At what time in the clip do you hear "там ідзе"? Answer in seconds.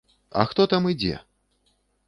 0.71-1.15